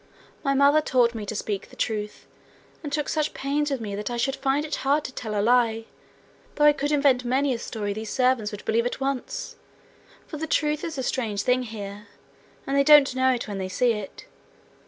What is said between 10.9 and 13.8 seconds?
a strange thing here, and they don't know it when they